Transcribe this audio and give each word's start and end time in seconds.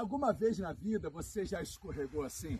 Alguma 0.00 0.32
vez 0.32 0.58
na 0.58 0.72
vida 0.72 1.10
você 1.10 1.44
já 1.44 1.60
escorregou 1.60 2.22
assim? 2.22 2.58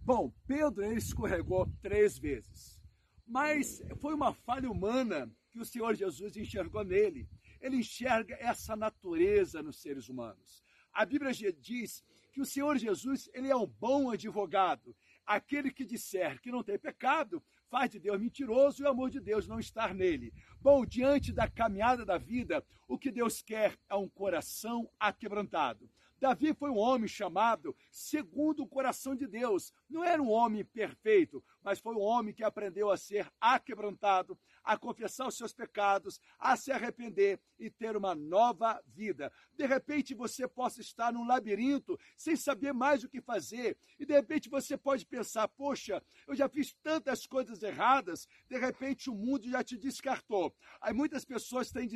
Bom, 0.00 0.30
Pedro 0.46 0.84
ele 0.84 0.98
escorregou 0.98 1.66
três 1.80 2.18
vezes, 2.18 2.78
mas 3.26 3.82
foi 3.96 4.12
uma 4.12 4.34
falha 4.34 4.70
humana 4.70 5.34
que 5.50 5.58
o 5.58 5.64
Senhor 5.64 5.94
Jesus 5.94 6.36
enxergou 6.36 6.84
nele. 6.84 7.26
Ele 7.62 7.78
enxerga 7.78 8.36
essa 8.38 8.76
natureza 8.76 9.62
nos 9.62 9.80
seres 9.80 10.10
humanos. 10.10 10.62
A 10.92 11.06
Bíblia 11.06 11.32
diz 11.58 12.04
que 12.30 12.42
o 12.42 12.44
Senhor 12.44 12.76
Jesus 12.76 13.26
ele 13.32 13.48
é 13.48 13.56
um 13.56 13.66
bom 13.66 14.10
advogado. 14.10 14.94
Aquele 15.24 15.70
que 15.70 15.86
disser 15.86 16.42
que 16.42 16.52
não 16.52 16.62
tem 16.62 16.78
pecado 16.78 17.42
faz 17.70 17.88
de 17.88 17.98
Deus 17.98 18.20
mentiroso 18.20 18.82
e 18.82 18.84
o 18.84 18.90
amor 18.90 19.08
de 19.08 19.18
Deus 19.18 19.48
não 19.48 19.58
estar 19.58 19.94
nele. 19.94 20.30
Bom, 20.60 20.84
diante 20.84 21.32
da 21.32 21.48
caminhada 21.48 22.04
da 22.04 22.18
vida, 22.18 22.62
o 22.86 22.98
que 22.98 23.10
Deus 23.10 23.40
quer 23.40 23.78
é 23.88 23.94
um 23.94 24.10
coração 24.10 24.90
aquebrantado. 25.00 25.88
Davi 26.22 26.54
foi 26.54 26.70
um 26.70 26.78
homem 26.78 27.08
chamado 27.08 27.74
segundo 27.90 28.62
o 28.62 28.68
coração 28.68 29.12
de 29.12 29.26
Deus. 29.26 29.72
Não 29.90 30.04
era 30.04 30.22
um 30.22 30.30
homem 30.30 30.64
perfeito, 30.64 31.42
mas 31.60 31.80
foi 31.80 31.96
um 31.96 32.00
homem 32.00 32.32
que 32.32 32.44
aprendeu 32.44 32.92
a 32.92 32.96
ser 32.96 33.28
aquebrantado, 33.40 34.38
a 34.62 34.78
confessar 34.78 35.26
os 35.26 35.36
seus 35.36 35.52
pecados, 35.52 36.20
a 36.38 36.56
se 36.56 36.70
arrepender 36.70 37.40
e 37.58 37.68
ter 37.68 37.96
uma 37.96 38.14
nova 38.14 38.80
vida. 38.86 39.32
De 39.52 39.66
repente 39.66 40.14
você 40.14 40.46
possa 40.46 40.80
estar 40.80 41.12
num 41.12 41.26
labirinto 41.26 41.98
sem 42.16 42.36
saber 42.36 42.72
mais 42.72 43.02
o 43.02 43.08
que 43.08 43.20
fazer, 43.20 43.76
e 43.98 44.06
de 44.06 44.14
repente 44.14 44.48
você 44.48 44.76
pode 44.76 45.04
pensar: 45.04 45.48
poxa, 45.48 46.00
eu 46.28 46.36
já 46.36 46.48
fiz 46.48 46.72
tantas 46.84 47.26
coisas 47.26 47.64
erradas, 47.64 48.28
de 48.48 48.56
repente 48.58 49.10
o 49.10 49.14
mundo 49.16 49.50
já 49.50 49.64
te 49.64 49.76
descartou. 49.76 50.54
Aí 50.80 50.94
muitas 50.94 51.24
pessoas 51.24 51.72
têm, 51.72 51.88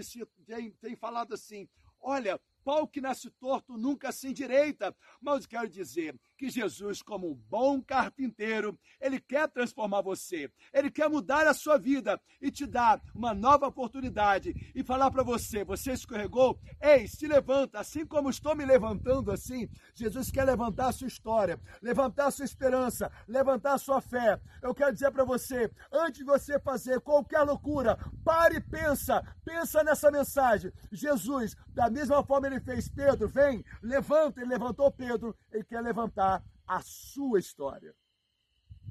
têm, 0.45 0.73
têm 0.73 0.97
falado 0.97 1.33
assim: 1.33 1.69
olha, 2.01 2.41
pau 2.67 2.89
que 2.89 3.01
nasce 3.01 3.31
torto 3.31 3.79
nunca 3.79 4.11
se 4.11 4.27
endireita. 4.27 4.93
Mas 5.23 5.47
quero 5.47 5.69
dizer 5.69 6.19
que 6.37 6.51
Jesus, 6.51 7.01
como 7.01 7.31
um 7.31 7.35
bom 7.49 7.81
carpinteiro, 7.81 8.77
ele 9.01 9.21
quer 9.21 9.49
transformar 9.49 10.03
você, 10.03 10.51
ele 10.75 10.91
quer 10.91 11.09
mudar 11.09 11.47
a 11.47 11.55
sua 11.55 11.79
vida 11.79 12.21
e 12.43 12.51
te 12.51 12.67
dar 12.67 13.01
uma 13.15 13.33
nova 13.33 13.69
oportunidade 13.69 14.53
e 14.75 14.83
falar 14.83 15.13
para 15.13 15.23
você: 15.23 15.65
você 15.65 15.93
escorregou? 15.93 16.59
Ei, 16.81 17.07
se 17.07 17.29
levanta, 17.29 17.79
assim 17.79 18.05
como 18.05 18.31
estou 18.31 18.57
me 18.57 18.65
levantando 18.65 19.31
assim. 19.31 19.69
Jesus 19.95 20.29
quer 20.33 20.45
levantar 20.45 20.89
a 20.89 20.93
sua 20.93 21.07
história, 21.07 21.61
levantar 21.81 22.27
a 22.27 22.31
sua 22.33 22.45
esperança, 22.45 23.13
levantar 23.29 23.75
a 23.75 23.79
sua 23.79 24.01
fé. 24.01 24.41
Eu 24.61 24.75
quero 24.75 24.93
dizer 24.93 25.13
para 25.13 25.25
você: 25.25 25.71
antes 25.93 26.19
de 26.19 26.25
você 26.25 26.59
fazer 26.59 27.01
qualquer 27.01 27.43
loucura, 27.43 27.97
pare 28.25 28.57
e 28.57 28.61
pensa, 28.61 29.23
pensa 29.45 29.85
nessa 29.85 30.11
mensagem. 30.11 30.73
Jesus, 30.91 31.57
da 31.69 31.89
mesma 31.89 32.25
forma 32.25 32.56
ele 32.57 32.65
fez 32.65 32.89
Pedro, 32.89 33.29
vem, 33.29 33.65
levanta, 33.83 34.41
ele 34.41 34.51
levantou 34.51 34.91
Pedro, 34.91 35.37
ele 35.53 35.65
quer 35.65 35.81
levantar 35.81 36.43
a 36.67 36.81
sua 36.83 37.39
história. 37.39 37.95